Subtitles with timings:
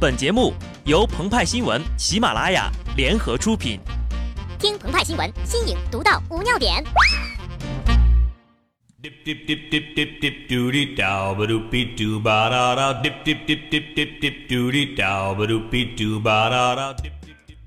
[0.00, 0.54] 本节目
[0.86, 3.78] 由澎湃新闻、喜马拉雅联合出品。
[4.58, 6.82] 听澎湃新闻，新颖独到，无尿点。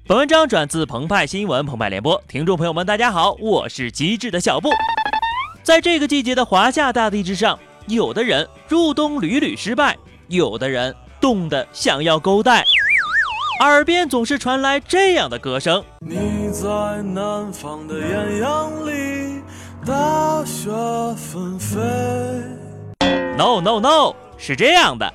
[0.07, 4.71] 本文章转自澎湃新闻、澎湃联播，听众朋友们，大家好，我是机智的小布。
[5.61, 9.95] 在这个季节的华夏大地之上，有的人入冬屡屡失败，
[10.29, 10.95] 有的人。
[11.23, 12.65] 冻得想要勾带，
[13.61, 15.81] 耳边总是传来这样的歌声。
[16.01, 16.67] 你在
[17.01, 19.41] 南方的艳阳里，
[19.85, 20.69] 大雪
[21.15, 21.79] 纷飞。
[23.37, 25.13] No no no，是这样的，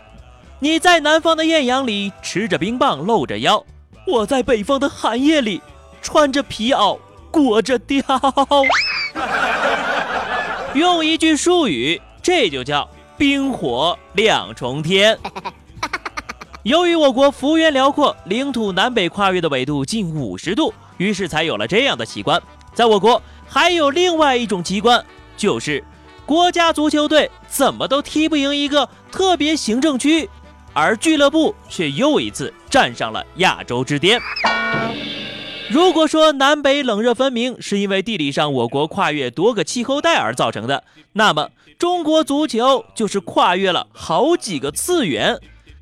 [0.60, 3.62] 你在南方的艳阳里吃着冰棒露着腰，
[4.06, 5.60] 我在北方的寒夜里
[6.00, 6.98] 穿着皮袄
[7.30, 8.66] 裹着貂。
[10.72, 15.18] 用一句术语，这就叫冰火两重天。
[16.64, 22.42] 由于我国幅员辽阔，领土南北跨越的纬度近五十度，于是才有了这样的奇观。
[22.74, 25.02] 在我国还有另外一种奇观，
[25.36, 25.82] 就是
[26.26, 30.28] 国家足球队怎么都踢不赢一个特别行政区，
[30.72, 34.20] 而俱乐部却又一次站上了亚洲之巅。
[35.70, 45.38] 如果说南北冷热分明是因为地理上我国跨越多个气候带而造成的，那么中国足球就是跨越了好几个次元。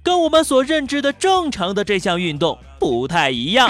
[0.07, 3.69] 跟我们所认知的正常的这项运动不太一样。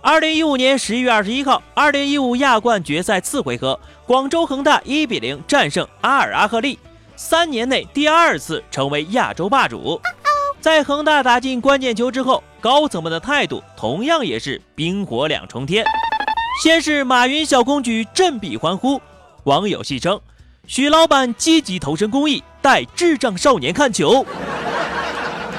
[0.00, 6.78] 二零一五年十一月二十一号，二零一五亚冠决赛次回合，广州恒大一比零战胜阿尔阿赫利，
[7.14, 10.00] 三年内第二次成为亚洲霸主。
[10.58, 15.84] 在恒大打进关键球之后，高层们的态度同样也是冰火两重天。
[16.62, 18.98] 先是马云小公举振臂欢呼，
[19.42, 20.18] 网友戏称。
[20.66, 24.24] 许老板积极投身公益，带智障少年看球。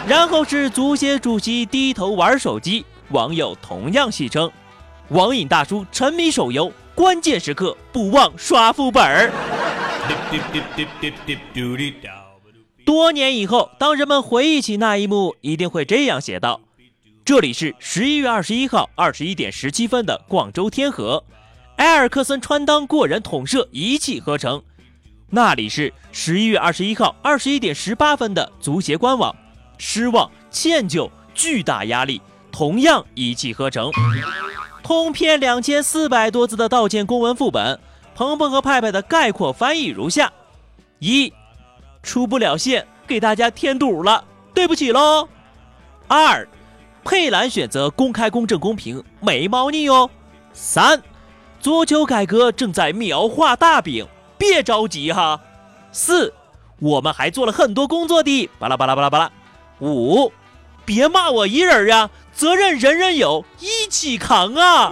[0.08, 4.52] 然后是足协主席低头玩手机，网友同样戏称，
[5.09, 9.32] 网瘾大叔沉迷手游，关键时刻不忘刷副本儿。
[12.83, 16.60] 多年以后，当人们回忆起那一幕，一定会这样写道：
[17.23, 21.23] 这里是十一月二十一号二十一点十七分的广州天河，
[21.76, 24.64] 埃尔克森穿裆过人捅射一气呵成。
[25.35, 29.35] 那里是十一月二十一号二十一点十八分的足协官网，
[29.77, 32.21] 失望、歉疚、巨大压力，
[32.53, 33.91] 同样一气呵成。
[34.81, 37.77] 通篇两千四百多字的道歉公文副本，
[38.15, 40.31] 鹏鹏和派派的概括翻译如下：
[40.99, 41.33] 一，
[42.02, 44.23] 出不了线，给大家添堵了，
[44.53, 45.27] 对不起喽。
[46.07, 46.47] 二，
[47.03, 50.09] 佩兰选择公开、公正、公平，没猫腻哦。
[50.53, 51.03] 三，
[51.59, 54.07] 足球改革正在描画大饼。
[54.37, 55.39] 别着急哈，
[55.91, 56.33] 四，
[56.79, 59.31] 我们还做了很多工作的，巴拉巴拉巴拉巴拉。
[59.79, 60.31] 五，
[60.85, 64.91] 别骂我一人呀，责任人人有，一起扛啊。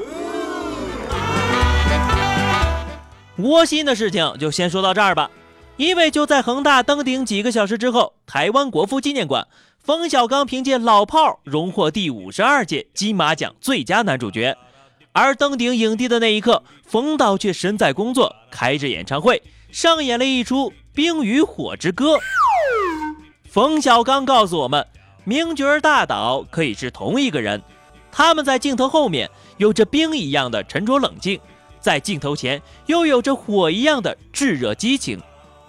[3.37, 5.29] 窝心的事情就先说到这儿吧，
[5.77, 9.47] 因为就在恒大登顶几个小时之后，台湾国父纪念馆，
[9.83, 14.55] 冯小刚凭借《老炮儿》荣获第五十二届金马奖最佳男主角。
[15.13, 19.41] 而登顶影帝的那一刻，冯导却身在工作，开着演唱会，
[19.71, 22.15] 上演了一出《冰与火之歌》。
[23.47, 24.85] 冯小刚告诉我们，
[25.23, 27.61] 名角大导可以是同一个人，
[28.11, 31.39] 他们在镜头后面有着冰一样的沉着冷静，
[31.79, 35.21] 在镜头前又有着火一样的炙热激情。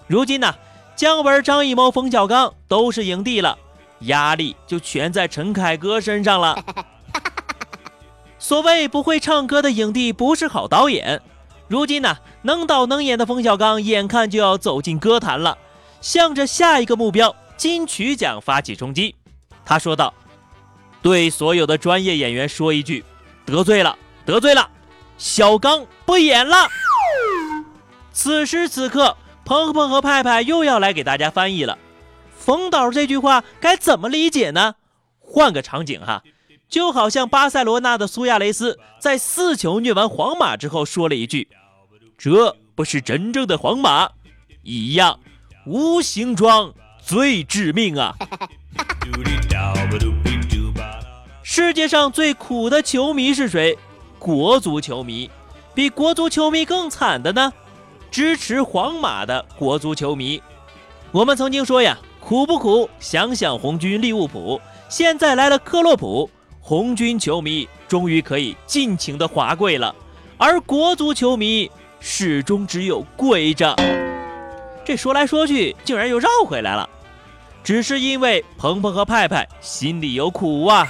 [0.07, 0.55] 如今呢，
[0.97, 3.59] 姜文、张艺谋、冯小刚都是影帝了，
[4.01, 6.65] 压力就全在陈凯歌身上了。
[8.45, 11.23] 所谓不会唱歌的影帝不是好导演。
[11.67, 15.57] 如今呢，能导能演的冯小刚眼看就要走进歌坛了，
[16.03, 19.17] 向着下一个目标金曲奖发起冲击。
[19.65, 20.13] 他说道
[21.01, 23.03] ：“对所有的专业演员说一句，
[23.47, 24.69] 得罪了，得罪了，
[25.17, 26.69] 小刚不演了。”
[28.13, 29.17] 此时此刻，
[29.47, 31.79] 鹏鹏和派派又要来给大家翻译了。
[32.37, 34.75] 冯导这句话该怎么理解呢？
[35.19, 36.23] 换个场景哈。
[36.69, 41.49] 就好像巴塞罗那的苏亚雷斯在四球虐完皇马之后说了一句
[42.19, 44.11] ：“这不是真正的皇马
[44.63, 45.21] 一样，
[45.67, 48.15] 无形装最致命啊！”
[51.43, 53.79] 世界上最苦的球迷是谁？
[54.19, 55.31] 国足球迷。
[55.75, 57.53] 比国足球迷更惨的呢？
[58.11, 60.43] 支持皇马的国足球迷。
[61.13, 62.89] 我们曾经说呀，苦不苦？
[62.99, 66.31] 想想红军利物浦，现在来了克洛普。
[66.67, 69.95] 红军球迷终于可以尽情的滑跪了，
[70.39, 71.71] 而国足球迷
[72.01, 73.77] 始终只有跪着。
[74.83, 76.89] 这说来说去，竟然又绕回来了。
[77.63, 80.87] 只是因为鹏鹏和派派心里有苦啊。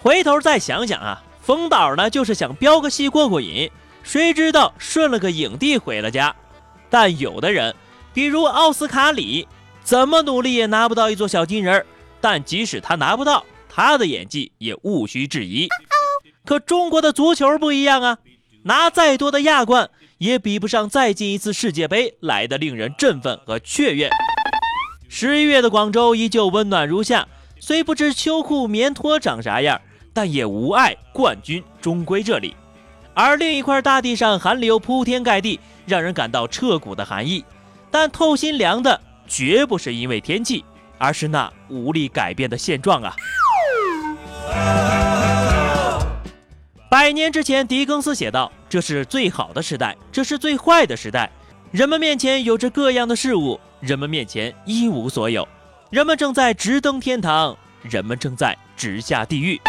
[0.00, 3.70] 回头再想想啊，冯导呢就是想飙个戏过过瘾，
[4.02, 6.34] 谁知道顺了个影帝回了家。
[6.88, 7.76] 但有的人，
[8.14, 9.46] 比如奥斯卡里，
[9.82, 11.86] 怎么努力也拿不到一座小金人儿
[12.24, 15.68] 但即使他拿不到，他的演技也毋需质疑。
[16.46, 18.16] 可中国的足球不一样啊，
[18.62, 24.08] 拿再多的亚冠，也比不上再进一次世界杯来的令人振奋和雀跃。
[25.06, 27.28] 十一月的广州依旧温暖如夏，
[27.60, 29.78] 虽不知秋裤棉拖长啥样。
[30.14, 32.56] 但也无碍，冠军终归这里。
[33.12, 37.44] 而另一块大地上寒流铺天盖地，让人感到彻骨的寒意。
[37.90, 38.98] 但透心凉的
[39.28, 40.64] 绝不是因为天气，
[40.98, 43.14] 而是那无力改变的现状啊！
[46.90, 51.30] 百年之前，狄更斯写道：“这是最好的时代，这是最坏的时代。
[51.72, 55.46] 人们面前有着各样的事物，人们面前一无所有。
[55.90, 59.60] 人们正在直登天堂，人们正在直下地狱。”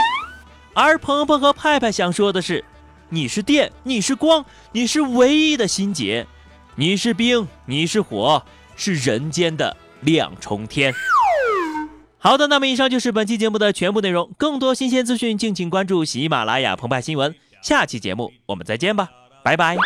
[0.76, 2.64] 而鹏鹏和派派想说的是：
[3.10, 6.26] 你是电，你是光，你是唯一的心结；
[6.76, 8.44] 你是冰，你是火，
[8.76, 10.94] 是人间的亮重天。
[12.18, 14.32] 好的，那么以上就是本期节目的全部内容。
[14.38, 17.36] 更多新鲜资讯，敬请关注喜马拉雅澎湃新闻。
[17.62, 19.10] 下期节目我们再见吧，
[19.44, 19.78] 拜拜。